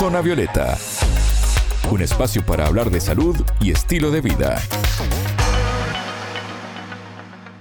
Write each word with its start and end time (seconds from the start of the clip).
Zona 0.00 0.22
Violeta, 0.22 0.78
un 1.90 2.00
espacio 2.00 2.42
para 2.46 2.66
hablar 2.66 2.90
de 2.90 3.02
salud 3.02 3.36
y 3.60 3.70
estilo 3.70 4.10
de 4.10 4.22
vida. 4.22 4.58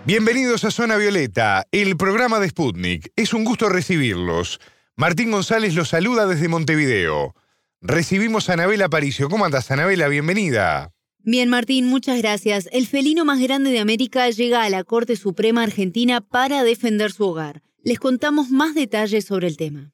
Bienvenidos 0.06 0.64
a 0.64 0.72
Zona 0.72 0.96
Violeta, 0.96 1.68
el 1.74 1.98
programa 1.98 2.40
de 2.40 2.48
Sputnik. 2.48 3.12
Es 3.18 3.34
un 3.34 3.44
gusto 3.44 3.68
recibirlos. 3.68 4.62
Martín 4.96 5.32
González 5.32 5.76
los 5.76 5.90
saluda 5.90 6.28
desde 6.28 6.48
Montevideo. 6.48 7.36
Recibimos 7.82 8.50
a 8.50 8.54
Anabela 8.54 8.86
Aparicio. 8.86 9.28
¿Cómo 9.28 9.44
andas, 9.44 9.70
Anabela? 9.70 10.08
Bienvenida. 10.08 10.94
Bien, 11.18 11.50
Martín, 11.50 11.88
muchas 11.88 12.20
gracias. 12.20 12.70
El 12.72 12.88
felino 12.88 13.26
más 13.26 13.42
grande 13.42 13.70
de 13.70 13.82
América 13.82 14.30
llega 14.30 14.64
a 14.64 14.70
la 14.70 14.86
Corte 14.86 15.18
Suprema 15.18 15.64
Argentina 15.64 16.22
para 16.22 16.64
defender 16.64 17.12
su 17.12 17.26
hogar. 17.26 17.64
Les 17.84 18.00
contamos 18.00 18.50
más 18.50 18.76
detalles 18.76 19.26
sobre 19.26 19.48
el 19.48 19.58
tema. 19.58 19.92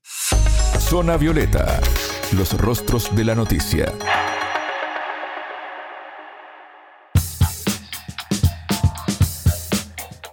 Zona 0.79 1.17
Violeta, 1.17 1.81
los 2.33 2.57
rostros 2.57 3.15
de 3.15 3.23
la 3.23 3.35
noticia. 3.35 3.93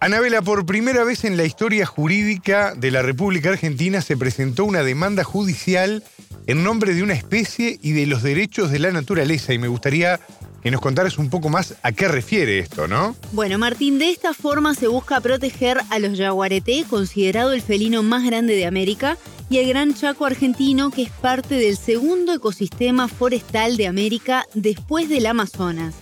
Anabela, 0.01 0.43
por 0.43 0.67
primera 0.67 1.05
vez 1.05 1.25
en 1.25 1.37
la 1.37 1.45
historia 1.45 1.87
jurídica 1.87 2.75
de 2.75 2.91
la 2.91 3.03
República 3.03 3.51
Argentina 3.51 4.01
se 4.01 4.17
presentó 4.17 4.65
una 4.65 4.83
demanda 4.83 5.23
judicial 5.23 6.03
en 6.47 6.65
nombre 6.65 6.95
de 6.95 7.05
una 7.05 7.15
especie 7.15 7.79
y 7.81 7.93
de 7.93 8.07
los 8.07 8.23
derechos 8.23 8.71
de 8.73 8.81
la 8.81 8.91
naturaleza 8.91 9.53
y 9.53 9.59
me 9.59 9.69
gustaría 9.69 10.19
que 10.63 10.71
nos 10.71 10.81
contaras 10.81 11.19
un 11.19 11.29
poco 11.29 11.49
más 11.49 11.75
a 11.83 11.93
qué 11.93 12.09
refiere 12.09 12.59
esto, 12.59 12.87
¿no? 12.87 13.17
Bueno, 13.33 13.59
Martín, 13.59 13.99
de 13.99 14.11
esta 14.11 14.33
forma 14.33 14.75
se 14.75 14.87
busca 14.87 15.21
proteger 15.21 15.81
a 15.91 15.99
los 15.99 16.17
yaguareté, 16.17 16.85
considerado 16.89 17.53
el 17.53 17.63
felino 17.63 18.03
más 18.03 18.25
grande 18.25 18.55
de 18.55 18.67
América, 18.67 19.17
y 19.51 19.59
el 19.59 19.69
gran 19.69 19.93
chaco 19.95 20.25
argentino, 20.25 20.91
que 20.91 21.03
es 21.03 21.11
parte 21.11 21.57
del 21.57 21.77
segundo 21.77 22.33
ecosistema 22.33 23.09
forestal 23.09 23.77
de 23.77 23.87
América 23.87 24.47
después 24.55 25.09
del 25.09 25.27
Amazonas. 25.27 25.95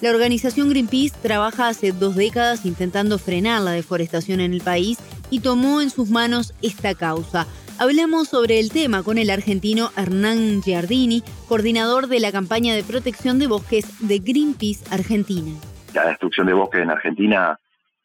La 0.00 0.10
organización 0.10 0.68
Greenpeace 0.68 1.16
trabaja 1.22 1.68
hace 1.68 1.92
dos 1.92 2.14
décadas 2.14 2.66
intentando 2.66 3.18
frenar 3.18 3.62
la 3.62 3.70
deforestación 3.70 4.40
en 4.40 4.52
el 4.52 4.60
país 4.60 4.98
y 5.30 5.40
tomó 5.40 5.80
en 5.80 5.90
sus 5.90 6.10
manos 6.10 6.52
esta 6.62 6.94
causa. 6.94 7.46
Hablamos 7.80 8.28
sobre 8.28 8.60
el 8.60 8.70
tema 8.70 9.02
con 9.02 9.18
el 9.18 9.30
argentino 9.30 9.90
Hernán 9.96 10.62
Giardini, 10.62 11.22
coordinador 11.48 12.06
de 12.06 12.20
la 12.20 12.30
campaña 12.30 12.72
de 12.72 12.84
protección 12.84 13.40
de 13.40 13.48
bosques 13.48 13.98
de 14.06 14.20
Greenpeace 14.20 14.84
Argentina. 14.94 15.58
La 15.92 16.06
destrucción 16.06 16.46
de 16.46 16.52
bosques 16.52 16.82
en 16.82 16.90
Argentina, 16.90 17.58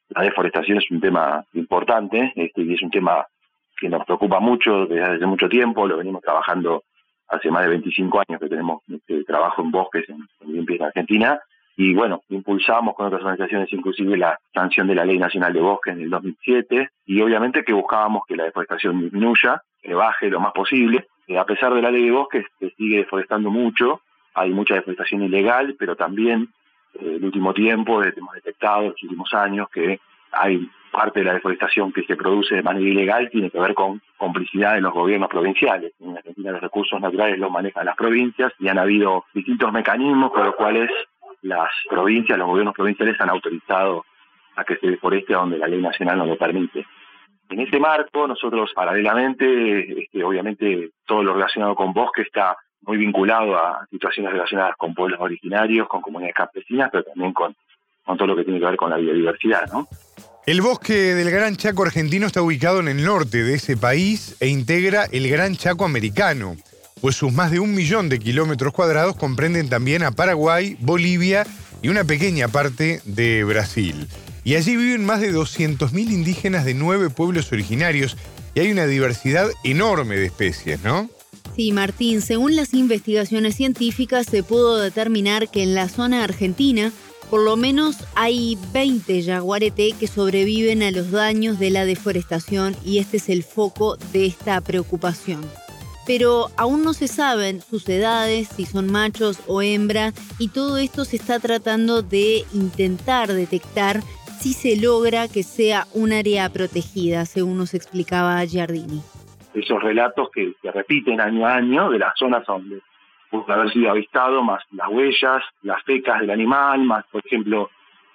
la 0.10 0.24
deforestación 0.24 0.80
es 0.80 0.90
un 0.90 1.00
tema 1.00 1.46
importante 1.54 2.34
este, 2.36 2.64
y 2.64 2.74
es 2.74 2.82
un 2.82 2.90
tema 2.90 3.28
que 3.80 3.90
nos 3.90 4.04
preocupa 4.06 4.40
mucho 4.40 4.88
desde 4.88 5.04
hace 5.04 5.26
mucho 5.28 5.48
tiempo, 5.48 5.88
lo 5.88 5.98
venimos 5.98 6.24
trabajando 6.24 6.84
hace 7.28 7.52
más 7.52 7.62
de 7.62 7.70
25 7.70 8.24
años 8.28 8.42
que 8.42 8.50
tenemos 8.50 8.82
este 8.88 9.24
trabajo 9.24 9.62
en 9.62 9.70
bosques 9.70 10.10
en, 10.10 10.18
en 10.42 10.52
Greenpeace 10.52 10.84
Argentina 10.84 11.40
y 11.82 11.94
bueno, 11.94 12.24
impulsamos 12.28 12.94
con 12.94 13.06
otras 13.06 13.22
organizaciones 13.22 13.72
inclusive 13.72 14.18
la 14.18 14.38
sanción 14.54 14.86
de 14.86 14.96
la 14.96 15.06
Ley 15.06 15.18
Nacional 15.18 15.54
de 15.54 15.62
Bosques 15.62 15.94
en 15.94 16.02
el 16.02 16.10
2007 16.10 16.90
y 17.06 17.22
obviamente 17.22 17.64
que 17.64 17.72
buscábamos 17.72 18.24
que 18.28 18.36
la 18.36 18.44
deforestación 18.44 19.00
disminuya, 19.00 19.62
que 19.82 19.94
baje 19.94 20.30
lo 20.30 20.42
más 20.42 20.52
posible. 20.52 21.08
Eh, 21.26 21.38
a 21.38 21.46
pesar 21.46 21.74
de 21.74 21.82
la 21.82 21.90
Ley 21.90 22.04
de 22.04 22.12
Bosques, 22.12 22.46
se 22.60 22.72
sigue 22.72 22.98
deforestando 22.98 23.50
mucho, 23.50 24.02
hay 24.34 24.50
mucha 24.52 24.76
deforestación 24.76 25.24
ilegal, 25.24 25.78
pero 25.80 25.96
también 25.96 26.50
eh, 26.96 27.16
el 27.16 27.24
último 27.24 27.54
tiempo 27.54 28.04
hemos 28.04 28.36
detectado, 28.36 28.82
en 28.82 28.90
los 28.90 29.04
últimos 29.04 29.34
años, 29.34 29.70
que 29.70 30.02
hay 30.34 30.70
parte 30.92 31.20
de 31.22 31.28
la 31.28 31.34
deforestación 31.36 31.94
que 31.94 32.04
se 32.04 32.18
produce 32.18 32.56
de 32.56 32.64
manera 32.64 32.90
ilegal 32.90 33.30
tiene 33.30 33.50
que 33.50 33.60
ver 33.60 33.74
con 33.74 34.02
complicidad 34.18 34.74
de 34.74 34.82
los 34.82 34.92
gobiernos 34.92 35.30
provinciales. 35.30 35.94
En 36.02 36.18
Argentina 36.18 36.52
los 36.52 36.62
recursos 36.62 37.00
naturales 37.00 37.40
los 37.40 37.52
manejan 37.52 37.86
las 37.86 37.96
provincias 37.96 38.52
y 38.60 38.68
han 38.68 38.80
habido 38.80 39.24
distintos 39.34 39.72
mecanismos 39.72 40.32
por 40.32 40.46
los 40.46 40.56
cuales 40.56 40.90
las 41.42 41.70
provincias, 41.90 42.38
los 42.38 42.48
gobiernos 42.48 42.76
provinciales 42.76 43.20
han 43.20 43.30
autorizado 43.30 44.06
a 44.56 44.64
que 44.64 44.76
se 44.78 44.88
deforeste 44.88 45.34
donde 45.34 45.58
la 45.58 45.68
ley 45.68 45.82
nacional 45.82 46.18
no 46.18 46.26
lo 46.26 46.38
permite. 46.38 46.86
En 47.50 47.60
ese 47.62 47.80
marco, 47.80 48.28
nosotros 48.28 48.72
paralelamente, 48.76 50.04
este, 50.04 50.24
obviamente 50.24 50.92
todo 51.06 51.24
lo 51.24 51.34
relacionado 51.34 51.76
con 51.76 51.94
bosque 51.94 52.22
está 52.22 52.58
muy 52.82 52.98
vinculado 52.98 53.58
a 53.58 53.86
situaciones 53.90 54.32
relacionadas 54.32 54.76
con 54.78 54.94
pueblos 54.94 55.20
originarios, 55.20 55.88
con 55.88 56.02
comunidades 56.02 56.36
campesinas, 56.36 56.90
pero 56.92 57.04
también 57.04 57.34
con, 57.34 57.56
con 58.06 58.18
todo 58.18 58.28
lo 58.28 58.36
que 58.36 58.44
tiene 58.44 58.60
que 58.60 58.66
ver 58.66 58.78
con 58.78 58.92
la 58.92 58.98
biodiversidad, 58.98 59.72
¿no? 59.72 59.88
El 60.46 60.62
bosque 60.62 60.94
del 60.94 61.30
Gran 61.32 61.56
Chaco 61.58 61.84
argentino 61.84 62.26
está 62.26 62.42
ubicado 62.42 62.80
en 62.80 62.88
el 62.88 63.04
norte 63.04 63.44
de 63.44 63.56
ese 63.56 63.78
país 63.78 64.36
e 64.40 64.48
integra 64.48 65.06
el 65.12 65.30
Gran 65.30 65.56
Chaco 65.56 65.86
americano 65.86 66.56
pues 67.02 67.16
sus 67.16 67.32
más 67.32 67.52
de 67.52 67.60
un 67.60 67.74
millón 67.74 68.10
de 68.10 68.20
kilómetros 68.20 68.74
cuadrados 68.74 69.16
comprenden 69.16 69.70
también 69.70 70.04
a 70.04 70.12
Paraguay, 70.12 70.78
Bolivia 70.80 71.46
y 71.82 71.90
una 71.90 72.04
pequeña 72.04 72.48
parte 72.48 73.02
de 73.06 73.44
Brasil. 73.44 74.08
Y 74.44 74.56
allí 74.56 74.76
viven 74.76 75.06
más 75.06 75.22
de 75.22 75.34
200.000 75.34 76.12
indígenas 76.12 76.66
de 76.66 76.74
nueve 76.74 77.10
pueblos 77.10 77.52
originarios 77.52 78.18
y 78.56 78.62
hay 78.62 78.72
una 78.72 78.88
diversidad 78.88 79.50
enorme 79.64 80.18
de 80.18 80.26
especies, 80.26 80.82
¿no? 80.84 81.10
Sí, 81.56 81.72
Martín, 81.72 82.22
según 82.22 82.56
las 82.56 82.74
investigaciones 82.74 83.56
científicas 83.56 84.28
se 84.28 84.44
pudo 84.44 84.78
determinar 84.78 85.50
que 85.50 85.64
en 85.64 85.76
la 85.76 85.90
zona 85.90 86.24
argentina 86.24 86.92
por 87.30 87.42
lo 87.44 87.58
menos 87.58 87.98
hay 88.16 88.58
20 88.74 89.22
yaguareté 89.22 89.92
que 89.92 90.08
sobreviven 90.08 90.82
a 90.82 90.92
los 90.92 91.12
daños 91.12 91.60
de 91.60 91.70
la 91.70 91.86
deforestación 91.86 92.76
y 92.84 92.98
este 92.98 93.18
es 93.18 93.30
el 93.30 93.44
foco 93.44 93.98
de 94.14 94.26
esta 94.26 94.60
preocupación 94.62 95.42
pero 96.10 96.48
aún 96.58 96.84
no 96.84 96.94
se 96.94 97.08
saben 97.08 97.62
sus 97.62 97.88
edades, 97.88 98.48
si 98.48 98.66
son 98.66 98.92
machos 98.92 99.44
o 99.48 99.62
hembras, 99.62 100.16
y 100.40 100.48
todo 100.48 100.80
esto 100.80 101.06
se 101.06 101.18
está 101.18 101.40
tratando 101.40 102.02
de 102.02 102.46
intentar 102.52 103.28
detectar 103.28 103.98
si 104.40 104.54
se 104.54 104.82
logra 104.82 105.28
que 105.28 105.44
sea 105.44 105.86
un 105.94 106.12
área 106.12 106.50
protegida, 106.50 107.26
según 107.26 107.60
nos 107.60 107.76
explicaba 107.76 108.44
Giardini. 108.44 109.04
Esos 109.54 109.84
relatos 109.84 110.32
que 110.34 110.56
se 110.60 110.72
repiten 110.72 111.22
año 111.22 111.46
a 111.46 111.58
año 111.58 111.92
de 111.92 112.00
las 112.00 112.14
zonas 112.18 112.44
donde 112.48 112.82
puede 113.30 113.54
haber 113.54 113.72
sido 113.72 113.92
avistado, 113.92 114.42
más 114.42 114.64
las 114.72 114.88
huellas, 114.90 115.44
las 115.62 115.84
fecas 115.84 116.22
del 116.22 116.32
animal, 116.32 116.86
más, 116.86 117.06
por 117.12 117.24
ejemplo, 117.24 117.70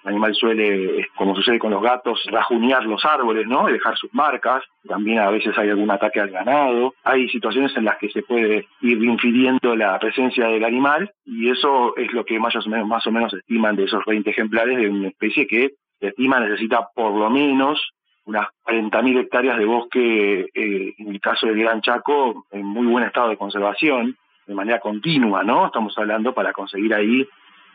el 0.05 0.09
animal 0.09 0.35
suele, 0.35 1.07
como 1.15 1.35
sucede 1.35 1.57
con 1.57 1.71
los 1.71 1.81
gatos, 1.81 2.23
rajunear 2.27 2.85
los 2.85 3.03
árboles, 3.03 3.47
¿no? 3.47 3.67
Y 3.67 3.73
dejar 3.73 3.97
sus 3.97 4.13
marcas. 4.13 4.63
También 4.87 5.17
a 5.17 5.31
veces 5.31 5.57
hay 5.57 5.69
algún 5.69 5.89
ataque 5.89 6.19
al 6.19 6.29
ganado. 6.29 6.93
Hay 7.03 7.27
situaciones 7.29 7.75
en 7.75 7.85
las 7.85 7.97
que 7.97 8.09
se 8.09 8.21
puede 8.21 8.67
ir 8.81 9.03
infiriendo 9.03 9.75
la 9.75 9.97
presencia 9.97 10.47
del 10.47 10.63
animal 10.63 11.11
y 11.25 11.49
eso 11.49 11.97
es 11.97 12.13
lo 12.13 12.23
que 12.23 12.39
más 12.39 12.55
o 12.55 12.69
menos, 12.69 12.87
más 12.87 13.07
o 13.07 13.11
menos 13.11 13.33
estiman 13.33 13.75
de 13.75 13.85
esos 13.85 14.05
20 14.05 14.29
ejemplares 14.29 14.77
de 14.77 14.89
una 14.89 15.07
especie 15.07 15.47
que 15.47 15.71
se 15.99 16.07
estima 16.07 16.39
necesita 16.39 16.87
por 16.93 17.11
lo 17.11 17.29
menos 17.31 17.81
unas 18.25 18.47
40.000 18.65 19.19
hectáreas 19.21 19.57
de 19.57 19.65
bosque, 19.65 20.47
eh, 20.53 20.93
en 20.97 21.07
el 21.09 21.19
caso 21.19 21.47
del 21.47 21.59
Gran 21.59 21.81
Chaco, 21.81 22.45
en 22.51 22.65
muy 22.65 22.87
buen 22.87 23.05
estado 23.05 23.29
de 23.29 23.37
conservación, 23.37 24.17
de 24.45 24.53
manera 24.53 24.79
continua, 24.79 25.43
¿no? 25.43 25.67
Estamos 25.67 25.97
hablando 25.97 26.33
para 26.33 26.51
conseguir 26.51 26.93
ahí 26.93 27.27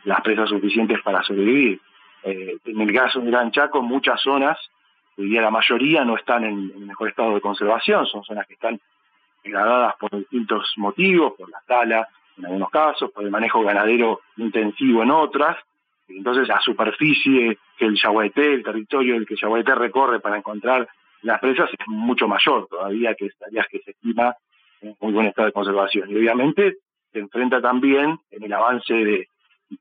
las 0.03 0.21
presas 0.21 0.49
suficientes 0.49 1.01
para 1.01 1.23
sobrevivir. 1.23 1.79
Eh, 2.23 2.57
en 2.65 2.81
el 2.81 2.93
caso 2.93 3.19
de 3.19 3.31
Gran 3.31 3.51
Chaco, 3.51 3.81
muchas 3.81 4.21
zonas, 4.21 4.57
diría 5.17 5.41
la 5.41 5.51
mayoría, 5.51 6.03
no 6.03 6.15
están 6.15 6.43
en, 6.43 6.85
mejor 6.85 7.09
estado 7.09 7.35
de 7.35 7.41
conservación, 7.41 8.05
son 8.05 8.23
zonas 8.23 8.47
que 8.47 8.53
están 8.53 8.79
degradadas 9.43 9.95
por 9.99 10.15
distintos 10.15 10.73
motivos, 10.77 11.33
por 11.37 11.49
la 11.49 11.61
tala 11.65 12.07
en 12.37 12.45
algunos 12.45 12.69
casos, 12.69 13.11
por 13.11 13.23
el 13.23 13.31
manejo 13.31 13.63
ganadero 13.63 14.21
intensivo 14.37 15.03
en 15.03 15.11
otras. 15.11 15.57
Entonces 16.07 16.47
la 16.47 16.59
superficie 16.59 17.57
que 17.77 17.85
el 17.85 17.95
yaguareté, 17.95 18.53
el 18.53 18.63
territorio 18.63 19.15
del 19.15 19.25
que 19.25 19.33
el 19.33 19.39
yaguareté 19.39 19.75
recorre 19.75 20.19
para 20.19 20.37
encontrar 20.37 20.87
las 21.21 21.39
presas 21.39 21.69
es 21.71 21.87
mucho 21.87 22.27
mayor 22.27 22.67
todavía 22.67 23.15
que 23.15 23.29
áreas 23.45 23.67
que 23.69 23.79
se 23.79 23.91
estima 23.91 24.35
en 24.81 24.95
muy 24.99 25.13
buen 25.13 25.27
estado 25.27 25.47
de 25.47 25.53
conservación. 25.53 26.09
Y 26.09 26.15
obviamente 26.15 26.77
se 27.11 27.19
enfrenta 27.19 27.61
también 27.61 28.19
en 28.31 28.43
el 28.43 28.53
avance 28.53 28.93
de, 28.93 29.27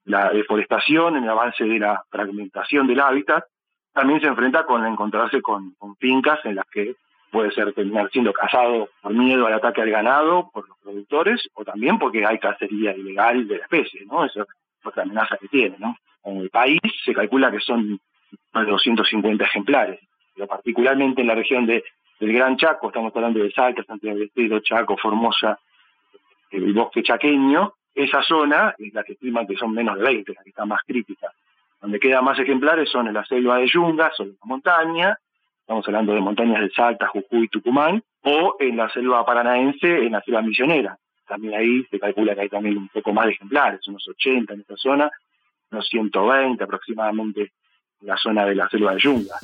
la 0.05 0.31
deforestación, 0.31 1.17
el 1.17 1.29
avance 1.29 1.65
de 1.65 1.79
la 1.79 2.03
fragmentación 2.11 2.87
del 2.87 3.01
hábitat, 3.01 3.45
también 3.93 4.21
se 4.21 4.27
enfrenta 4.27 4.65
con 4.65 4.87
encontrarse 4.87 5.43
con, 5.43 5.75
fincas 5.99 6.39
en 6.45 6.57
las 6.57 6.67
que 6.71 6.95
puede 7.31 7.51
ser 7.53 7.73
terminar 7.73 8.11
siendo 8.11 8.33
cazado 8.33 8.89
por 9.03 9.13
miedo 9.13 9.47
al 9.47 9.55
ataque 9.55 9.83
al 9.83 9.91
ganado 9.91 10.51
por 10.53 10.69
los 10.69 10.79
productores 10.79 11.49
o 11.55 11.65
también 11.65 11.99
porque 11.99 12.25
hay 12.27 12.39
cacería 12.39 12.97
ilegal 12.97 13.47
de 13.47 13.59
la 13.59 13.65
especie, 13.65 14.05
¿no? 14.07 14.25
Eso 14.25 14.43
es 14.43 14.49
otra 14.85 15.03
amenaza 15.03 15.37
que 15.37 15.49
tiene, 15.49 15.77
¿no? 15.79 15.97
En 16.25 16.39
el 16.39 16.51
país 16.51 16.81
se 17.05 17.15
calcula 17.15 17.51
que 17.51 17.61
son 17.61 18.01
más 18.53 18.65
de 18.65 18.73
250 18.73 19.45
ejemplares, 19.45 20.01
pero 20.35 20.47
particularmente 20.47 21.21
en 21.21 21.29
la 21.29 21.35
región 21.35 21.67
de, 21.67 21.85
del 22.19 22.33
Gran 22.33 22.57
Chaco, 22.57 22.89
estamos 22.89 23.15
hablando 23.15 23.41
de 23.41 23.53
Salta, 23.53 23.85
Santiago 23.85 24.19
del 24.19 24.29
Estero, 24.29 24.61
Chaco, 24.61 24.97
Formosa, 24.97 25.59
el 26.51 26.73
bosque 26.73 27.03
chaqueño, 27.03 27.75
esa 27.95 28.23
zona 28.23 28.75
es 28.79 28.93
la 28.95 29.03
que 29.03 29.13
estiman 29.13 29.47
que 29.47 29.57
son 29.57 29.73
menos 29.73 29.97
de 29.99 30.05
20, 30.05 30.33
la 30.35 30.43
que 30.43 30.51
está 30.51 30.65
más 30.65 30.83
crítica. 30.87 31.33
Donde 31.81 31.99
quedan 31.99 32.25
más 32.25 32.39
ejemplares 32.39 32.91
son 32.91 33.09
en 33.09 33.15
la 33.15 33.25
selva 33.25 33.59
de 33.59 33.67
Yungas, 33.67 34.19
o 34.21 34.25
en 34.25 34.31
la 34.31 34.47
montaña, 34.47 35.19
estamos 35.61 35.87
hablando 35.87 36.13
de 36.15 36.21
montañas 36.21 36.61
de 36.61 36.71
Salta, 36.71 37.09
Jujuy, 37.09 37.49
Tucumán, 37.49 38.03
o 38.23 38.57
en 38.59 38.77
la 38.77 38.89
selva 38.91 39.25
paranaense, 39.25 40.05
en 40.05 40.13
la 40.13 40.21
selva 40.23 40.43
misionera. 40.43 40.99
también 41.27 41.55
ahí 41.55 41.85
se 41.91 41.99
calcula 41.99 42.35
que 42.35 42.43
hay 42.43 42.49
también 42.49 42.77
un 42.77 42.89
poco 42.89 43.13
más 43.13 43.27
de 43.27 43.33
ejemplares, 43.33 43.87
unos 43.87 44.07
80 44.09 44.53
en 44.53 44.61
esta 44.61 44.77
zona, 44.77 45.11
unos 45.71 45.87
120 45.89 46.63
aproximadamente 46.63 47.53
en 48.01 48.07
la 48.09 48.17
zona 48.17 48.45
de 48.45 48.55
la 48.57 48.69
selva 48.69 48.95
de 48.95 49.01
Yunga. 49.01 49.37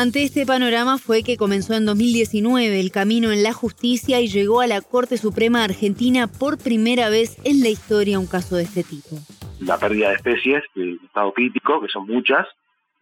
Ante 0.00 0.22
este 0.22 0.46
panorama 0.46 0.96
fue 0.96 1.22
que 1.22 1.36
comenzó 1.36 1.74
en 1.74 1.84
2019 1.84 2.80
el 2.80 2.90
camino 2.90 3.32
en 3.32 3.42
la 3.42 3.52
justicia 3.52 4.18
y 4.22 4.28
llegó 4.28 4.62
a 4.62 4.66
la 4.66 4.80
Corte 4.80 5.18
Suprema 5.18 5.62
Argentina 5.62 6.26
por 6.26 6.56
primera 6.56 7.10
vez 7.10 7.36
en 7.44 7.60
la 7.60 7.68
historia 7.68 8.18
un 8.18 8.26
caso 8.26 8.56
de 8.56 8.62
este 8.62 8.82
tipo. 8.82 9.16
La 9.60 9.76
pérdida 9.76 10.08
de 10.08 10.14
especies 10.14 10.64
de 10.74 10.96
estado 11.04 11.34
crítico, 11.34 11.82
que 11.82 11.88
son 11.88 12.06
muchas, 12.06 12.48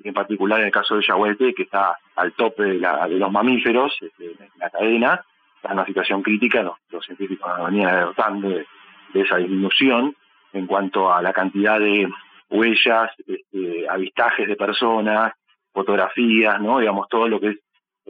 en 0.02 0.12
particular 0.12 0.58
en 0.58 0.66
el 0.66 0.72
caso 0.72 0.96
del 0.96 1.06
yaguete, 1.06 1.54
que 1.54 1.62
está 1.62 1.96
al 2.16 2.32
tope 2.32 2.64
de, 2.64 2.80
los 2.80 3.30
mamíferos 3.30 3.96
este, 4.00 4.32
en 4.32 4.50
la 4.58 4.68
cadena, 4.68 5.24
está 5.54 5.68
en 5.68 5.74
una 5.74 5.86
situación 5.86 6.20
crítica, 6.20 6.64
los, 6.64 7.06
científicos 7.06 7.48
venían 7.64 7.94
alertando 7.94 8.48
de, 8.48 8.66
de 9.14 9.20
esa 9.20 9.36
disminución 9.36 10.16
en 10.52 10.66
cuanto 10.66 11.12
a 11.12 11.22
la 11.22 11.32
cantidad 11.32 11.78
de 11.78 12.08
huellas, 12.50 13.12
este, 13.24 13.88
avistajes 13.88 14.48
de 14.48 14.56
personas, 14.56 15.32
fotografías, 15.78 16.60
¿no? 16.60 16.80
Digamos, 16.80 17.08
todo 17.08 17.28
lo 17.28 17.38
que 17.38 17.50
es 17.50 17.56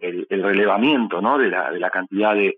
el, 0.00 0.42
relevamiento, 0.42 1.20
¿no? 1.20 1.36
De 1.36 1.48
la, 1.48 1.70
de 1.70 1.78
la 1.78 1.90
cantidad 1.90 2.34
de, 2.34 2.56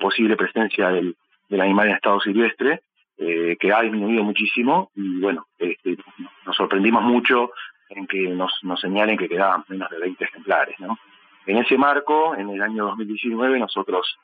posible 0.00 0.36
presencia 0.36 0.90
del, 0.90 1.16
animal 1.50 1.88
en 1.88 1.94
estado 1.94 2.20
silvestre, 2.20 2.80
eh, 3.16 3.56
que 3.58 3.72
ha 3.72 3.82
disminuido 3.82 4.22
muchísimo 4.22 4.90
y 4.94 5.20
bueno, 5.20 5.46
este, 5.58 5.96
nos 6.44 6.56
sorprendimos 6.56 7.02
mucho 7.02 7.52
en 7.88 8.06
que 8.06 8.28
nos, 8.28 8.52
señalen 8.80 9.16
que 9.16 9.28
quedaban 9.28 9.64
menos 9.68 9.88
de 9.90 9.98
20 9.98 10.24
ejemplares, 10.24 10.78
¿no? 10.80 10.98
En 11.46 11.56
ese 11.56 11.78
marco, 11.78 12.34
en 12.34 12.50
el 12.50 12.60
año 12.60 12.86
2019, 12.86 13.58
nosotros 13.60 14.18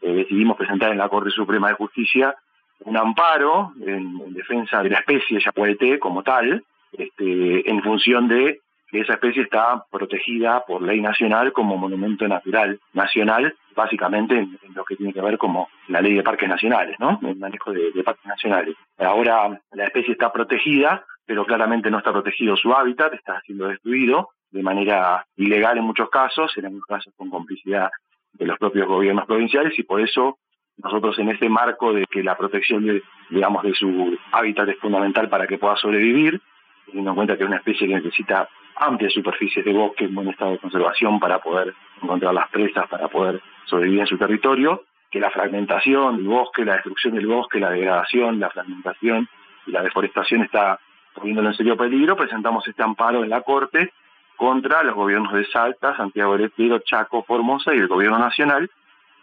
eh, 0.00 0.12
decidimos 0.12 0.56
presentar 0.56 0.90
en 0.90 0.98
la 0.98 1.08
Corte 1.08 1.30
Suprema 1.30 1.68
de 1.68 1.74
Justicia 1.74 2.34
un 2.80 2.96
amparo 2.96 3.72
en, 3.80 4.32
defensa 4.32 4.82
de 4.82 4.90
la 4.90 4.98
especie 4.98 5.40
yapueté 5.40 5.98
como 5.98 6.22
tal, 6.22 6.64
este, 6.92 7.70
en 7.70 7.82
función 7.82 8.26
de 8.28 8.60
esa 9.00 9.14
especie 9.14 9.42
está 9.42 9.84
protegida 9.90 10.64
por 10.66 10.82
ley 10.82 11.00
nacional 11.00 11.52
como 11.52 11.76
monumento 11.76 12.26
natural 12.28 12.78
nacional, 12.92 13.54
básicamente 13.74 14.36
en, 14.38 14.58
lo 14.74 14.84
que 14.84 14.96
tiene 14.96 15.12
que 15.12 15.20
ver 15.20 15.38
como 15.38 15.68
la 15.88 16.00
ley 16.00 16.14
de 16.14 16.22
parques 16.22 16.48
nacionales, 16.48 16.96
¿no? 16.98 17.18
El 17.22 17.36
manejo 17.36 17.72
de, 17.72 17.90
parques 18.04 18.26
nacionales. 18.26 18.76
Ahora 18.98 19.60
la 19.72 19.84
especie 19.84 20.12
está 20.12 20.32
protegida, 20.32 21.04
pero 21.26 21.44
claramente 21.44 21.90
no 21.90 21.98
está 21.98 22.12
protegido 22.12 22.56
su 22.56 22.72
hábitat, 22.72 23.14
está 23.14 23.40
siendo 23.42 23.68
destruido 23.68 24.30
de 24.50 24.62
manera 24.62 25.26
ilegal 25.36 25.78
en 25.78 25.84
muchos 25.84 26.08
casos, 26.10 26.56
en 26.56 26.66
algunos 26.66 26.86
casos 26.86 27.12
con 27.16 27.30
complicidad 27.30 27.90
de 28.34 28.46
los 28.46 28.58
propios 28.58 28.86
gobiernos 28.86 29.26
provinciales 29.26 29.76
y 29.78 29.82
por 29.82 30.00
eso 30.00 30.38
nosotros 30.76 31.18
en 31.18 31.30
ese 31.30 31.48
marco 31.48 31.92
de 31.92 32.04
que 32.06 32.22
la 32.22 32.36
protección 32.36 32.84
de, 32.84 33.02
digamos, 33.30 33.62
de 33.62 33.74
su 33.74 34.18
hábitat 34.32 34.68
es 34.68 34.78
fundamental 34.78 35.28
para 35.28 35.46
que 35.46 35.58
pueda 35.58 35.76
sobrevivir, 35.76 36.40
teniendo 36.86 37.10
en 37.10 37.16
cuenta 37.16 37.36
que 37.36 37.44
es 37.44 37.48
una 37.48 37.58
especie 37.58 37.86
que 37.86 37.94
necesita 37.94 38.48
amplias 38.76 39.12
superficies 39.12 39.64
de 39.64 39.72
bosque 39.72 40.04
en 40.04 40.14
buen 40.14 40.28
estado 40.28 40.52
de 40.52 40.58
conservación 40.58 41.20
para 41.20 41.38
poder 41.38 41.74
encontrar 42.02 42.34
las 42.34 42.48
presas, 42.48 42.88
para 42.88 43.08
poder 43.08 43.40
sobrevivir 43.64 44.00
en 44.00 44.06
su 44.06 44.18
territorio, 44.18 44.84
que 45.10 45.20
la 45.20 45.30
fragmentación 45.30 46.16
del 46.16 46.26
bosque, 46.26 46.64
la 46.64 46.74
destrucción 46.74 47.14
del 47.14 47.26
bosque, 47.26 47.60
la 47.60 47.70
degradación, 47.70 48.40
la 48.40 48.50
fragmentación 48.50 49.28
y 49.66 49.70
la 49.70 49.82
deforestación 49.82 50.42
está 50.42 50.80
poniéndolo 51.14 51.50
en 51.50 51.54
serio 51.54 51.76
peligro, 51.76 52.16
presentamos 52.16 52.66
este 52.66 52.82
amparo 52.82 53.22
en 53.22 53.30
la 53.30 53.42
Corte 53.42 53.92
contra 54.36 54.82
los 54.82 54.94
gobiernos 54.94 55.32
de 55.32 55.44
Salta, 55.46 55.96
Santiago 55.96 56.32
del 56.32 56.46
Estero, 56.46 56.80
Chaco, 56.80 57.22
Formosa 57.22 57.72
y 57.72 57.78
el 57.78 57.86
gobierno 57.86 58.18
nacional 58.18 58.68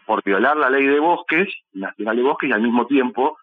por 0.06 0.22
violar 0.24 0.56
la 0.56 0.70
ley 0.70 0.86
de 0.86 0.98
bosques, 0.98 1.48
nacional 1.72 2.16
de 2.16 2.22
bosques, 2.22 2.50
y 2.50 2.52
al 2.52 2.62
mismo 2.62 2.86
tiempo, 2.86 3.38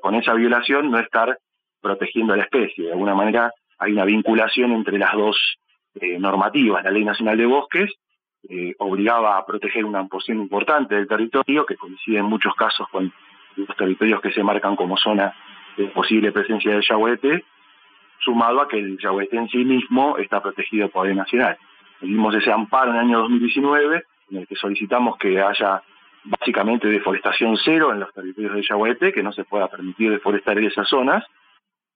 con 0.00 0.14
esa 0.16 0.34
violación, 0.34 0.90
no 0.90 0.98
estar 0.98 1.38
protegiendo 1.80 2.34
a 2.34 2.36
la 2.36 2.42
especie. 2.44 2.86
De 2.86 2.92
alguna 2.92 3.14
manera 3.14 3.52
hay 3.78 3.92
una 3.92 4.04
vinculación 4.04 4.72
entre 4.72 4.98
las 4.98 5.12
dos 5.12 5.58
eh, 5.94 6.18
normativas. 6.18 6.84
La 6.84 6.90
Ley 6.90 7.04
Nacional 7.04 7.36
de 7.36 7.46
Bosques 7.46 7.90
eh, 8.48 8.74
obligaba 8.78 9.36
a 9.36 9.46
proteger 9.46 9.84
una 9.84 10.06
porción 10.06 10.38
importante 10.38 10.94
del 10.94 11.08
territorio, 11.08 11.66
que 11.66 11.76
coincide 11.76 12.18
en 12.18 12.24
muchos 12.24 12.54
casos 12.54 12.88
con 12.90 13.12
los 13.56 13.76
territorios 13.76 14.20
que 14.20 14.32
se 14.32 14.42
marcan 14.42 14.76
como 14.76 14.96
zona 14.96 15.34
de 15.76 15.86
posible 15.88 16.32
presencia 16.32 16.72
del 16.72 16.82
yahuete, 16.82 17.44
sumado 18.20 18.60
a 18.60 18.68
que 18.68 18.78
el 18.78 18.98
yahuete 18.98 19.36
en 19.36 19.48
sí 19.48 19.64
mismo 19.64 20.18
está 20.18 20.42
protegido 20.42 20.88
por 20.88 21.06
ley 21.06 21.14
nacional. 21.14 21.56
Tuvimos 22.00 22.34
ese 22.34 22.52
amparo 22.52 22.90
en 22.90 22.96
el 22.96 23.02
año 23.02 23.18
2019, 23.20 24.04
en 24.30 24.36
el 24.38 24.46
que 24.46 24.56
solicitamos 24.56 25.16
que 25.18 25.40
haya 25.40 25.82
básicamente 26.24 26.88
deforestación 26.88 27.56
cero 27.64 27.92
en 27.92 28.00
los 28.00 28.12
territorios 28.12 28.54
del 28.54 28.66
yahuete, 28.68 29.12
que 29.12 29.22
no 29.22 29.32
se 29.32 29.44
pueda 29.44 29.68
permitir 29.68 30.10
deforestar 30.10 30.58
en 30.58 30.64
esas 30.64 30.88
zonas, 30.88 31.24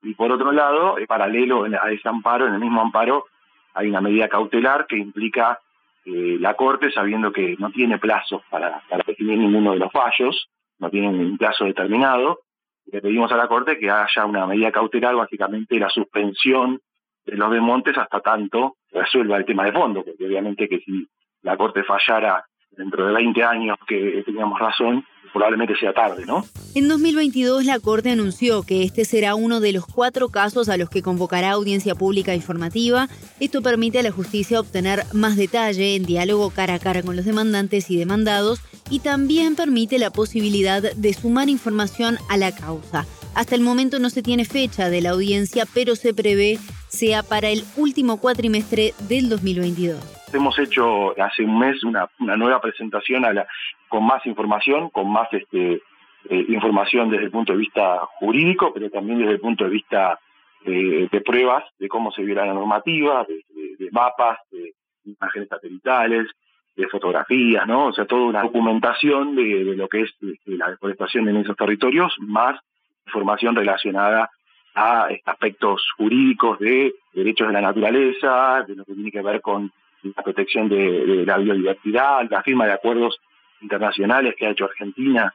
y 0.02 0.14
por 0.14 0.32
otro 0.32 0.52
lado, 0.52 0.98
eh, 0.98 1.06
paralelo 1.06 1.64
a 1.64 1.90
ese 1.90 2.08
amparo, 2.08 2.46
en 2.46 2.54
el 2.54 2.60
mismo 2.60 2.80
amparo, 2.80 3.26
hay 3.74 3.88
una 3.88 4.00
medida 4.00 4.28
cautelar 4.28 4.86
que 4.86 4.96
implica 4.96 5.60
eh, 6.04 6.36
la 6.40 6.54
Corte, 6.54 6.90
sabiendo 6.90 7.32
que 7.32 7.56
no 7.58 7.70
tiene 7.70 7.98
plazos 7.98 8.42
para, 8.50 8.82
para 8.88 9.04
definir 9.06 9.38
ninguno 9.38 9.72
de 9.72 9.78
los 9.78 9.92
fallos, 9.92 10.48
no 10.78 10.90
tiene 10.90 11.08
un 11.08 11.38
plazo 11.38 11.64
determinado, 11.64 12.40
le 12.86 13.00
pedimos 13.00 13.30
a 13.30 13.36
la 13.36 13.46
Corte 13.46 13.78
que 13.78 13.90
haya 13.90 14.26
una 14.26 14.46
medida 14.46 14.72
cautelar, 14.72 15.14
básicamente 15.14 15.78
la 15.78 15.88
suspensión 15.88 16.80
de 17.24 17.36
los 17.36 17.50
desmontes 17.52 17.96
hasta 17.96 18.20
tanto 18.20 18.76
resuelva 18.90 19.36
el 19.36 19.44
tema 19.44 19.64
de 19.64 19.72
fondo, 19.72 20.02
porque 20.04 20.26
obviamente 20.26 20.68
que 20.68 20.80
si 20.80 21.06
la 21.42 21.56
Corte 21.56 21.84
fallara 21.84 22.44
dentro 22.70 23.06
de 23.06 23.12
20 23.12 23.44
años 23.44 23.78
que 23.86 24.22
teníamos 24.26 24.58
razón, 24.58 25.04
probablemente 25.32 25.76
sea 25.76 25.92
tarde, 25.92 26.24
¿no? 26.26 26.44
En 26.74 26.88
2022 26.88 27.64
la 27.64 27.78
Corte 27.80 28.10
anunció 28.10 28.62
que 28.62 28.82
este 28.82 29.04
será 29.04 29.34
uno 29.34 29.60
de 29.60 29.72
los 29.72 29.86
cuatro 29.86 30.28
casos 30.28 30.68
a 30.68 30.76
los 30.76 30.90
que 30.90 31.02
convocará 31.02 31.52
audiencia 31.52 31.94
pública 31.94 32.34
informativa. 32.34 33.08
Esto 33.40 33.62
permite 33.62 33.98
a 33.98 34.02
la 34.02 34.10
justicia 34.10 34.60
obtener 34.60 35.02
más 35.12 35.36
detalle 35.36 35.96
en 35.96 36.04
diálogo 36.04 36.50
cara 36.50 36.74
a 36.74 36.78
cara 36.78 37.02
con 37.02 37.16
los 37.16 37.24
demandantes 37.24 37.90
y 37.90 37.96
demandados 37.96 38.60
y 38.90 39.00
también 39.00 39.56
permite 39.56 39.98
la 39.98 40.10
posibilidad 40.10 40.82
de 40.82 41.12
sumar 41.14 41.48
información 41.48 42.18
a 42.28 42.36
la 42.36 42.54
causa. 42.54 43.06
Hasta 43.34 43.54
el 43.54 43.62
momento 43.62 43.98
no 43.98 44.10
se 44.10 44.22
tiene 44.22 44.44
fecha 44.44 44.90
de 44.90 45.00
la 45.00 45.10
audiencia, 45.10 45.64
pero 45.72 45.96
se 45.96 46.12
prevé 46.12 46.58
sea 46.88 47.22
para 47.22 47.48
el 47.48 47.64
último 47.76 48.18
cuatrimestre 48.18 48.92
del 49.08 49.30
2022 49.30 50.22
hemos 50.32 50.58
hecho 50.58 51.18
hace 51.20 51.44
un 51.44 51.58
mes 51.58 51.82
una, 51.84 52.08
nueva 52.18 52.60
presentación 52.60 53.24
a 53.24 53.32
la, 53.32 53.46
con 53.92 54.06
más 54.06 54.24
información, 54.24 54.88
con 54.88 55.12
más 55.12 55.28
este, 55.32 55.74
eh, 55.74 56.44
información 56.48 57.10
desde 57.10 57.26
el 57.26 57.30
punto 57.30 57.52
de 57.52 57.58
vista 57.58 58.00
jurídico, 58.20 58.72
pero 58.72 58.88
también 58.88 59.18
desde 59.18 59.32
el 59.32 59.40
punto 59.40 59.64
de 59.64 59.70
vista 59.70 60.18
eh, 60.64 61.08
de 61.12 61.20
pruebas 61.20 61.62
de 61.78 61.88
cómo 61.88 62.10
se 62.10 62.22
viola 62.22 62.46
la 62.46 62.54
normativa, 62.54 63.26
de, 63.28 63.90
mapas, 63.90 64.38
de 64.50 64.72
imágenes 65.04 65.50
satelitales, 65.50 66.26
de 66.74 66.88
fotografías, 66.88 67.66
¿no? 67.66 67.88
O 67.88 67.92
sea, 67.92 68.06
toda 68.06 68.22
una 68.22 68.40
documentación 68.40 69.36
de, 69.36 69.76
lo 69.76 69.86
que 69.88 70.00
es 70.00 70.10
este, 70.22 70.56
la 70.56 70.70
deforestación 70.70 71.28
en 71.28 71.36
esos 71.36 71.54
territorios, 71.54 72.14
más 72.20 72.58
información 73.04 73.54
relacionada 73.54 74.30
a 74.74 75.08
aspectos 75.26 75.86
jurídicos 75.98 76.58
de 76.60 76.94
derechos 77.12 77.48
de 77.48 77.52
la 77.52 77.60
naturaleza, 77.60 78.64
de 78.66 78.74
lo 78.74 78.86
que 78.86 78.94
tiene 78.94 79.10
que 79.10 79.20
ver 79.20 79.42
con 79.42 79.70
la 80.02 80.22
protección 80.22 80.70
de, 80.70 81.26
la 81.26 81.36
biodiversidad, 81.36 82.26
la 82.30 82.42
firma 82.42 82.64
de 82.64 82.72
acuerdos 82.72 83.20
internacionales 83.62 84.34
que 84.36 84.46
ha 84.46 84.50
hecho 84.50 84.64
Argentina, 84.64 85.32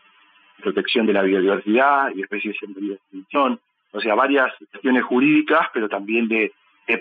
protección 0.61 1.05
de 1.05 1.13
la 1.13 1.21
biodiversidad 1.21 2.11
y 2.15 2.21
especies 2.21 2.55
en 2.61 2.73
peligro 2.73 2.95
de 2.95 3.01
extinción, 3.01 3.59
o 3.91 4.01
sea, 4.01 4.15
varias 4.15 4.51
cuestiones 4.71 5.03
jurídicas, 5.03 5.67
pero 5.73 5.87
también 5.87 6.27
de, 6.27 6.51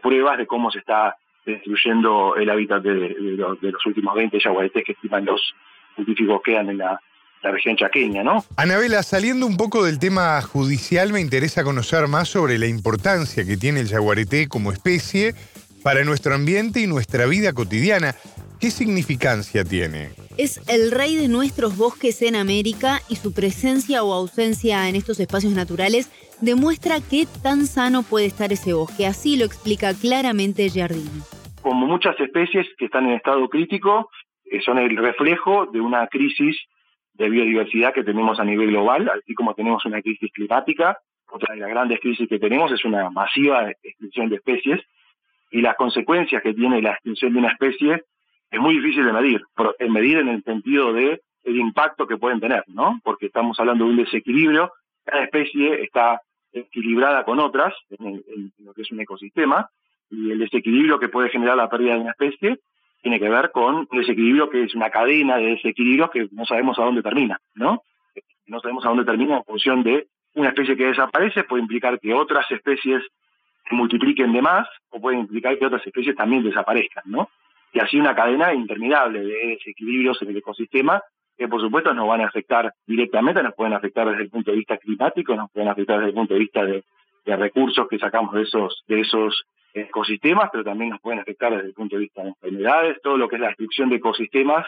pruebas 0.02 0.38
de 0.38 0.46
cómo 0.46 0.70
se 0.70 0.78
está 0.80 1.16
destruyendo 1.44 2.34
el 2.36 2.50
hábitat 2.50 2.82
de, 2.82 3.14
los, 3.36 3.86
últimos 3.86 4.14
20 4.14 4.38
yaguaretés 4.38 4.84
que 4.84 4.92
estiman 4.92 5.24
los 5.24 5.54
científicos 5.94 6.40
que 6.44 6.52
quedan 6.52 6.70
en 6.70 6.78
la, 6.78 7.00
la 7.42 7.50
región 7.52 7.76
chaqueña, 7.76 8.22
¿no? 8.22 8.44
Anabela, 8.56 9.02
saliendo 9.02 9.46
un 9.46 9.56
poco 9.56 9.84
del 9.84 9.98
tema 9.98 10.40
judicial, 10.42 11.12
me 11.12 11.20
interesa 11.20 11.62
conocer 11.62 12.08
más 12.08 12.28
sobre 12.28 12.58
la 12.58 12.66
importancia 12.66 13.44
que 13.44 13.56
tiene 13.56 13.80
el 13.80 13.86
yaguareté 13.86 14.48
como 14.48 14.72
especie 14.72 15.34
para 15.82 16.02
nuestro 16.02 16.34
ambiente 16.34 16.80
y 16.80 16.86
nuestra 16.88 17.26
vida 17.26 17.52
cotidiana. 17.52 18.16
¿Qué 18.58 18.70
significancia 18.70 19.64
tiene? 19.64 20.08
Es 20.38 20.56
el 20.66 20.90
rey 20.90 21.14
de 21.16 21.28
nuestros 21.28 21.76
bosques 21.76 22.22
en 22.22 22.34
América 22.36 23.00
y 23.10 23.16
su 23.16 23.34
presencia 23.34 24.02
o 24.02 24.14
ausencia 24.14 24.88
en 24.88 24.96
estos 24.96 25.20
espacios 25.20 25.52
naturales 25.52 26.10
demuestra 26.40 26.96
qué 27.10 27.26
tan 27.42 27.66
sano 27.66 28.02
puede 28.02 28.24
estar 28.24 28.52
ese 28.52 28.72
bosque. 28.72 29.06
Así 29.06 29.36
lo 29.36 29.44
explica 29.44 29.92
claramente 29.92 30.70
Giardini. 30.70 31.20
Como 31.60 31.86
muchas 31.86 32.18
especies 32.18 32.66
que 32.78 32.86
están 32.86 33.06
en 33.06 33.16
estado 33.16 33.46
crítico, 33.50 34.08
eh, 34.46 34.62
son 34.62 34.78
el 34.78 34.96
reflejo 34.96 35.66
de 35.66 35.80
una 35.82 36.06
crisis 36.06 36.56
de 37.12 37.28
biodiversidad 37.28 37.92
que 37.92 38.04
tenemos 38.04 38.40
a 38.40 38.44
nivel 38.44 38.68
global, 38.68 39.10
así 39.10 39.34
como 39.34 39.54
tenemos 39.54 39.84
una 39.84 40.00
crisis 40.00 40.30
climática. 40.32 40.98
Otra 41.30 41.54
de 41.54 41.60
las 41.60 41.68
grandes 41.68 42.00
crisis 42.00 42.26
que 42.26 42.38
tenemos 42.38 42.72
es 42.72 42.84
una 42.86 43.10
masiva 43.10 43.70
extinción 43.82 44.30
de 44.30 44.36
especies 44.36 44.80
y 45.50 45.60
las 45.60 45.76
consecuencias 45.76 46.42
que 46.42 46.54
tiene 46.54 46.80
la 46.80 46.92
extinción 46.92 47.34
de 47.34 47.38
una 47.38 47.52
especie 47.52 48.02
es 48.50 48.60
muy 48.60 48.76
difícil 48.76 49.04
de 49.04 49.12
medir, 49.12 49.42
medir 49.88 50.18
en 50.18 50.28
el 50.28 50.42
sentido 50.44 50.92
de 50.92 51.20
el 51.44 51.56
impacto 51.56 52.06
que 52.06 52.16
pueden 52.16 52.40
tener, 52.40 52.64
¿no? 52.68 53.00
Porque 53.04 53.26
estamos 53.26 53.58
hablando 53.60 53.84
de 53.84 53.90
un 53.90 53.96
desequilibrio, 53.96 54.72
cada 55.04 55.24
especie 55.24 55.82
está 55.82 56.20
equilibrada 56.52 57.24
con 57.24 57.38
otras 57.38 57.74
en, 57.98 58.52
lo 58.58 58.72
que 58.74 58.82
es 58.82 58.90
un 58.90 59.00
ecosistema, 59.00 59.68
y 60.10 60.30
el 60.32 60.38
desequilibrio 60.38 60.98
que 60.98 61.08
puede 61.08 61.30
generar 61.30 61.56
la 61.56 61.68
pérdida 61.68 61.94
de 61.94 62.00
una 62.00 62.10
especie 62.10 62.58
tiene 63.02 63.20
que 63.20 63.28
ver 63.28 63.50
con 63.52 63.86
un 63.90 63.98
desequilibrio 63.98 64.50
que 64.50 64.64
es 64.64 64.74
una 64.74 64.90
cadena 64.90 65.36
de 65.36 65.50
desequilibrios 65.50 66.10
que 66.10 66.28
no 66.32 66.44
sabemos 66.44 66.78
a 66.78 66.82
dónde 66.82 67.02
termina, 67.02 67.38
¿no? 67.54 67.82
No 68.46 68.60
sabemos 68.60 68.84
a 68.84 68.88
dónde 68.88 69.04
termina 69.04 69.36
en 69.36 69.44
función 69.44 69.82
de 69.82 70.08
una 70.34 70.48
especie 70.48 70.76
que 70.76 70.86
desaparece, 70.86 71.44
puede 71.44 71.62
implicar 71.62 71.98
que 72.00 72.14
otras 72.14 72.50
especies 72.50 73.02
se 73.68 73.74
multipliquen 73.74 74.32
de 74.32 74.42
más, 74.42 74.68
o 74.90 75.00
puede 75.00 75.18
implicar 75.18 75.58
que 75.58 75.66
otras 75.66 75.86
especies 75.86 76.16
también 76.16 76.42
desaparezcan, 76.42 77.04
¿no? 77.06 77.28
Y 77.76 77.78
así 77.78 78.00
una 78.00 78.14
cadena 78.14 78.54
interminable 78.54 79.20
de 79.20 79.48
desequilibrios 79.48 80.22
en 80.22 80.30
el 80.30 80.38
ecosistema 80.38 81.02
que 81.36 81.46
por 81.46 81.60
supuesto 81.60 81.92
nos 81.92 82.08
van 82.08 82.22
a 82.22 82.26
afectar 82.28 82.72
directamente, 82.86 83.42
nos 83.42 83.54
pueden 83.54 83.74
afectar 83.74 84.08
desde 84.08 84.22
el 84.22 84.30
punto 84.30 84.50
de 84.50 84.56
vista 84.56 84.78
climático, 84.78 85.36
nos 85.36 85.50
pueden 85.50 85.68
afectar 85.68 85.98
desde 85.98 86.08
el 86.08 86.14
punto 86.14 86.32
de 86.32 86.40
vista 86.40 86.64
de, 86.64 86.82
recursos 87.26 87.86
que 87.86 87.98
sacamos 87.98 88.32
de 88.32 88.44
esos, 88.44 88.82
de 88.88 89.00
esos 89.02 89.44
ecosistemas, 89.74 90.48
pero 90.50 90.64
también 90.64 90.88
nos 90.88 91.02
pueden 91.02 91.20
afectar 91.20 91.54
desde 91.54 91.68
el 91.68 91.74
punto 91.74 91.96
de 91.96 92.00
vista 92.00 92.22
de 92.22 92.28
enfermedades, 92.28 92.96
todo 93.02 93.18
lo 93.18 93.28
que 93.28 93.36
es 93.36 93.42
la 93.42 93.48
destrucción 93.48 93.90
de 93.90 93.96
ecosistemas 93.96 94.66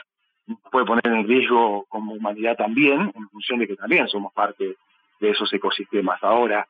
puede 0.70 0.84
poner 0.84 1.06
en 1.06 1.26
riesgo 1.26 1.86
como 1.88 2.12
humanidad 2.12 2.58
también, 2.58 3.10
en 3.14 3.28
función 3.30 3.60
de 3.60 3.68
que 3.68 3.76
también 3.76 4.06
somos 4.08 4.34
parte 4.34 4.76
de 5.18 5.30
esos 5.30 5.50
ecosistemas. 5.50 6.22
Ahora, 6.22 6.68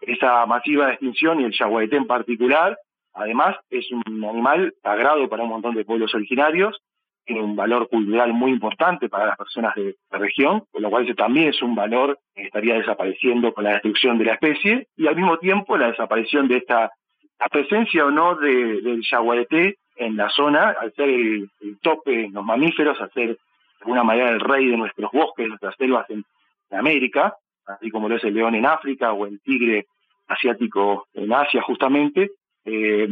esa 0.00 0.46
masiva 0.46 0.90
extinción 0.90 1.40
y 1.40 1.44
el 1.44 1.52
yaguareté 1.52 1.96
en 1.96 2.08
particular, 2.08 2.76
además 3.16 3.56
es 3.70 3.86
un 3.90 4.24
animal 4.24 4.74
sagrado 4.82 5.28
para 5.28 5.42
un 5.42 5.48
montón 5.48 5.74
de 5.74 5.84
pueblos 5.84 6.14
originarios, 6.14 6.80
tiene 7.24 7.42
un 7.42 7.56
valor 7.56 7.88
cultural 7.88 8.32
muy 8.32 8.52
importante 8.52 9.08
para 9.08 9.26
las 9.26 9.36
personas 9.36 9.74
de 9.74 9.96
la 10.12 10.18
región, 10.18 10.62
con 10.70 10.82
lo 10.82 10.90
cual 10.90 11.04
ese 11.04 11.14
también 11.14 11.48
es 11.48 11.60
un 11.60 11.74
valor 11.74 12.20
que 12.34 12.44
estaría 12.44 12.74
desapareciendo 12.74 13.52
con 13.52 13.64
la 13.64 13.72
destrucción 13.72 14.16
de 14.16 14.26
la 14.26 14.34
especie, 14.34 14.86
y 14.96 15.08
al 15.08 15.16
mismo 15.16 15.38
tiempo 15.38 15.76
la 15.76 15.88
desaparición 15.88 16.46
de 16.46 16.58
esta, 16.58 16.92
la 17.40 17.48
presencia 17.48 18.04
o 18.04 18.10
no 18.10 18.36
de, 18.36 18.80
del 18.80 19.02
yaguareté 19.02 19.78
en 19.96 20.16
la 20.16 20.28
zona, 20.28 20.76
al 20.78 20.92
ser 20.94 21.08
el, 21.08 21.50
tope 21.82 22.26
en 22.26 22.32
los 22.32 22.44
mamíferos, 22.44 23.00
al 23.00 23.10
ser 23.12 23.28
de 23.30 23.38
alguna 23.80 24.04
manera 24.04 24.30
el 24.30 24.40
rey 24.40 24.66
de 24.66 24.76
nuestros 24.76 25.10
bosques, 25.10 25.48
nuestras 25.48 25.74
selvas 25.76 26.08
en, 26.10 26.24
América, 26.68 27.36
así 27.64 27.90
como 27.90 28.08
lo 28.08 28.16
es 28.16 28.24
el 28.24 28.34
león 28.34 28.56
en 28.56 28.66
África 28.66 29.12
o 29.12 29.24
el 29.24 29.40
tigre 29.40 29.86
asiático 30.26 31.06
en 31.14 31.32
Asia 31.32 31.62
justamente, 31.62 32.32
eh, 32.66 33.08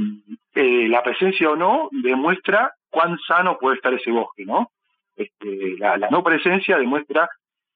eh, 0.55 0.89
la 0.89 1.03
presencia 1.03 1.51
o 1.51 1.57
no 1.57 1.89
demuestra 1.91 2.75
cuán 2.91 3.19
sano 3.27 3.57
puede 3.59 3.77
estar 3.77 3.95
ese 3.95 4.11
bosque, 4.11 4.45
¿no? 4.45 4.71
Este, 5.17 5.77
la, 5.79 5.97
no 6.11 6.23
presencia 6.23 6.77
demuestra, 6.77 7.29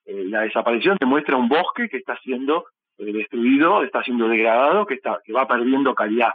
eh, 0.04 0.24
la 0.24 0.42
desaparición 0.42 0.96
demuestra 0.98 1.36
un 1.36 1.48
bosque 1.48 1.88
que 1.88 1.98
está 1.98 2.16
siendo 2.18 2.66
eh, 2.98 3.12
destruido, 3.12 3.84
está 3.84 4.02
siendo 4.02 4.28
degradado, 4.28 4.86
que, 4.86 4.94
está, 4.94 5.20
que 5.24 5.32
va 5.32 5.46
perdiendo 5.46 5.94
calidad. 5.94 6.32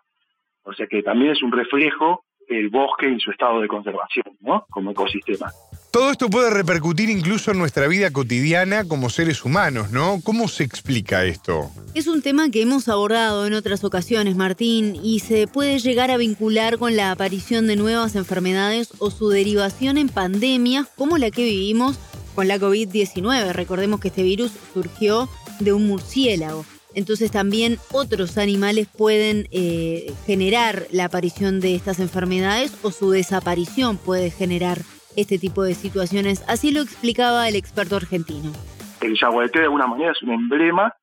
O 0.63 0.73
sea 0.73 0.87
que 0.87 1.03
también 1.03 1.33
es 1.33 1.43
un 1.43 1.51
reflejo 1.51 2.23
el 2.47 2.69
bosque 2.69 3.07
en 3.07 3.19
su 3.19 3.31
estado 3.31 3.61
de 3.61 3.67
conservación, 3.67 4.37
¿no? 4.39 4.65
Como 4.69 4.91
ecosistema. 4.91 5.47
Todo 5.93 6.09
esto 6.09 6.27
puede 6.27 6.49
repercutir 6.49 7.11
incluso 7.11 7.51
en 7.51 7.59
nuestra 7.59 7.87
vida 7.87 8.09
cotidiana 8.09 8.83
como 8.83 9.11
seres 9.11 9.45
humanos, 9.45 9.91
¿no? 9.91 10.21
¿Cómo 10.23 10.47
se 10.47 10.63
explica 10.63 11.23
esto? 11.23 11.69
Es 11.93 12.07
un 12.07 12.23
tema 12.23 12.49
que 12.49 12.63
hemos 12.63 12.87
abordado 12.87 13.45
en 13.45 13.53
otras 13.53 13.83
ocasiones, 13.83 14.35
Martín, 14.35 14.99
y 15.03 15.19
se 15.19 15.45
puede 15.45 15.77
llegar 15.77 16.09
a 16.09 16.17
vincular 16.17 16.79
con 16.79 16.95
la 16.95 17.11
aparición 17.11 17.67
de 17.67 17.75
nuevas 17.75 18.15
enfermedades 18.15 18.89
o 18.97 19.11
su 19.11 19.29
derivación 19.29 19.99
en 19.99 20.09
pandemias 20.09 20.87
como 20.97 21.19
la 21.19 21.29
que 21.29 21.43
vivimos 21.43 21.99
con 22.33 22.47
la 22.47 22.57
COVID-19. 22.57 23.51
Recordemos 23.51 23.99
que 23.99 24.07
este 24.07 24.23
virus 24.23 24.51
surgió 24.73 25.29
de 25.59 25.73
un 25.73 25.85
murciélago. 25.85 26.65
Entonces 26.95 27.29
también 27.29 27.77
otros 27.91 28.39
animales 28.39 28.87
pueden 28.87 29.47
eh, 29.51 30.11
generar 30.25 30.87
la 30.89 31.05
aparición 31.05 31.59
de 31.59 31.75
estas 31.75 31.99
enfermedades 31.99 32.71
o 32.81 32.89
su 32.89 33.11
desaparición 33.11 33.97
puede 33.97 34.31
generar 34.31 34.81
este 35.15 35.37
tipo 35.37 35.63
de 35.63 35.73
situaciones. 35.73 36.43
Así 36.47 36.71
lo 36.71 36.81
explicaba 36.81 37.47
el 37.47 37.55
experto 37.55 37.95
argentino. 37.95 38.51
El 39.01 39.15
yaguareté 39.15 39.59
de 39.59 39.65
alguna 39.65 39.87
manera 39.87 40.11
es 40.11 40.21
un 40.21 40.31
emblema 40.31 40.93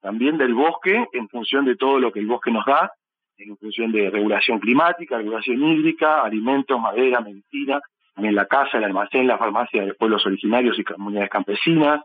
también 0.00 0.38
del 0.38 0.54
bosque 0.54 1.06
en 1.12 1.28
función 1.28 1.64
de 1.64 1.74
todo 1.74 1.98
lo 1.98 2.12
que 2.12 2.20
el 2.20 2.26
bosque 2.26 2.50
nos 2.50 2.64
da, 2.64 2.92
en 3.38 3.56
función 3.56 3.90
de 3.92 4.08
regulación 4.08 4.60
climática, 4.60 5.16
regulación 5.16 5.62
hídrica, 5.62 6.22
alimentos, 6.22 6.80
madera, 6.80 7.20
medicina, 7.20 7.80
también 8.14 8.34
la 8.34 8.46
casa, 8.46 8.78
el 8.78 8.84
almacén, 8.84 9.26
la 9.26 9.36
farmacia 9.36 9.84
de 9.84 9.94
pueblos 9.94 10.24
originarios 10.24 10.78
y 10.78 10.84
comunidades 10.84 11.28
campesinas. 11.28 12.02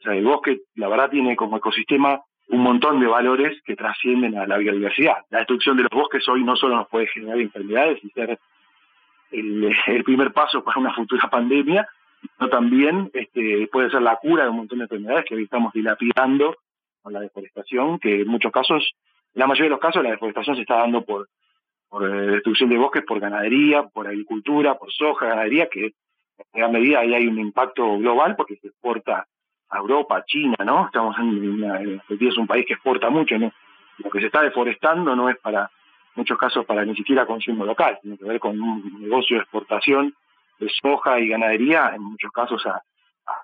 O 0.00 0.02
sea, 0.02 0.14
el 0.14 0.24
bosque, 0.24 0.62
la 0.76 0.88
verdad, 0.88 1.10
tiene 1.10 1.36
como 1.36 1.58
ecosistema 1.58 2.20
un 2.48 2.60
montón 2.60 3.00
de 3.00 3.06
valores 3.06 3.60
que 3.64 3.76
trascienden 3.76 4.36
a 4.36 4.46
la 4.46 4.56
biodiversidad. 4.56 5.18
La 5.30 5.38
destrucción 5.38 5.76
de 5.76 5.84
los 5.84 5.92
bosques 5.92 6.26
hoy 6.28 6.42
no 6.44 6.56
solo 6.56 6.76
nos 6.76 6.88
puede 6.88 7.06
generar 7.06 7.38
enfermedades 7.38 8.02
y 8.02 8.08
ser 8.10 8.38
el, 9.32 10.04
primer 10.04 10.32
paso 10.32 10.62
para 10.62 10.80
una 10.80 10.94
futura 10.94 11.28
pandemia, 11.28 11.88
sino 12.20 12.48
también 12.50 13.10
este, 13.12 13.68
puede 13.70 13.90
ser 13.90 14.02
la 14.02 14.16
cura 14.16 14.44
de 14.44 14.50
un 14.50 14.56
montón 14.58 14.78
de 14.78 14.84
enfermedades 14.84 15.24
que 15.26 15.34
hoy 15.34 15.44
estamos 15.44 15.72
dilapidando 15.72 16.56
con 17.02 17.12
la 17.12 17.20
deforestación, 17.20 17.98
que 17.98 18.20
en 18.20 18.28
muchos 18.28 18.52
casos, 18.52 18.92
en 19.34 19.40
la 19.40 19.46
mayoría 19.46 19.66
de 19.66 19.70
los 19.70 19.80
casos, 19.80 20.02
la 20.02 20.10
deforestación 20.10 20.56
se 20.56 20.62
está 20.62 20.76
dando 20.76 21.02
por, 21.02 21.28
por 21.88 22.08
eh, 22.08 22.32
destrucción 22.32 22.70
de 22.70 22.78
bosques, 22.78 23.04
por 23.04 23.18
ganadería, 23.18 23.82
por 23.84 24.06
agricultura, 24.06 24.78
por 24.78 24.92
soja, 24.92 25.26
ganadería, 25.26 25.68
que 25.68 25.86
en 25.86 25.92
gran 26.60 26.72
medida 26.72 27.00
ahí 27.00 27.14
hay 27.14 27.26
un 27.26 27.38
impacto 27.38 27.98
global 27.98 28.36
porque 28.36 28.56
se 28.56 28.68
exporta 28.68 29.26
a 29.68 29.78
Europa, 29.78 30.22
China, 30.26 30.56
¿no? 30.64 30.86
Estamos 30.86 31.16
en, 31.18 31.64
en, 31.64 32.02
es 32.08 32.36
un 32.36 32.46
país 32.46 32.66
que 32.66 32.74
exporta 32.74 33.10
mucho, 33.10 33.38
¿no? 33.38 33.52
Lo 33.98 34.10
que 34.10 34.20
se 34.20 34.26
está 34.26 34.42
deforestando 34.42 35.16
no 35.16 35.28
es 35.28 35.38
para, 35.38 35.70
muchos 36.14 36.38
casos, 36.38 36.64
para 36.64 36.84
ni 36.84 36.94
siquiera 36.94 37.26
consumo 37.26 37.64
local, 37.64 37.98
tiene 38.02 38.18
que 38.18 38.24
ver 38.24 38.40
con 38.40 38.60
un 38.60 39.00
negocio 39.00 39.36
de 39.36 39.42
exportación 39.42 40.14
de 40.58 40.70
soja 40.82 41.18
y 41.20 41.28
ganadería, 41.28 41.92
en 41.94 42.02
muchos 42.02 42.30
casos 42.30 42.64
a, 42.66 42.82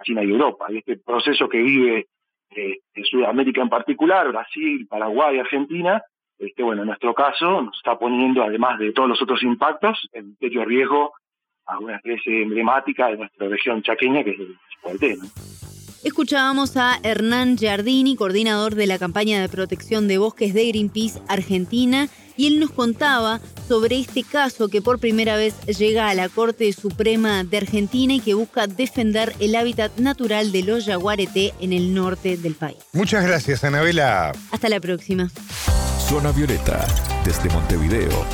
China 0.05 0.23
y 0.23 0.31
Europa. 0.31 0.67
Y 0.71 0.79
este 0.79 0.97
proceso 0.97 1.49
que 1.49 1.59
vive 1.59 2.09
eh, 2.51 2.79
en 2.95 3.05
Sudamérica 3.05 3.63
en 3.63 3.69
particular, 3.69 4.29
Brasil, 4.29 4.87
Paraguay, 4.89 5.39
Argentina, 5.39 6.03
este, 6.39 6.63
bueno, 6.63 6.83
en 6.83 6.89
nuestro 6.89 7.15
caso 7.15 7.63
nos 7.63 7.77
está 7.77 7.99
poniendo, 7.99 8.43
además 8.43 8.79
de 8.79 8.93
todos 8.93 9.09
los 9.09 9.23
otros 9.23 9.43
impactos, 9.43 10.09
en 10.13 10.37
serio 10.39 10.65
riesgo 10.65 11.13
a 11.67 11.79
una 11.79 11.97
especie 11.97 12.43
emblemática 12.43 13.09
de 13.09 13.19
nuestra 13.19 13.49
región 13.49 13.83
chaqueña, 13.83 14.25
que 14.25 14.31
es 14.31 14.41
el 14.41 14.57
Chipolte, 14.71 15.17
¿no? 15.17 15.25
Escuchábamos 16.05 16.77
a 16.77 16.97
Hernán 17.03 17.57
Giardini, 17.57 18.15
coordinador 18.15 18.77
de 18.77 18.87
la 18.87 18.99
campaña 18.99 19.41
de 19.41 19.49
protección 19.49 20.07
de 20.07 20.19
bosques 20.19 20.55
de 20.55 20.69
Greenpeace 20.69 21.21
Argentina, 21.29 22.07
y 22.39 22.47
él 22.47 22.61
nos 22.61 22.71
contaba 22.71 23.41
sobre 23.67 23.99
este 23.99 24.23
caso 24.23 24.69
que 24.69 24.81
por 24.81 24.99
primera 24.99 25.37
vez 25.37 25.55
llega 25.67 26.09
a 26.09 26.15
la 26.15 26.31
Corte 26.31 26.73
Suprema 26.73 27.45
de 27.45 27.59
Argentina 27.59 28.15
y 28.15 28.21
que 28.21 28.33
busca 28.33 28.67
defender 28.67 29.35
el 29.41 29.55
hábitat 29.57 29.99
natural 29.99 30.53
de 30.53 30.63
los 30.63 30.87
yaguareté 30.87 31.53
en 31.61 31.75
el 31.75 31.93
norte 31.93 32.39
del 32.39 32.55
país. 32.55 32.79
Muchas 32.95 33.25
gracias, 33.25 33.65
Anabela. 33.65 34.33
Hasta 34.51 34.71
la 34.71 34.81
próxima. 34.81 35.31
Zona 36.09 36.33
Violeta, 36.33 36.87
desde 37.25 37.51
Montevideo, 37.51 38.25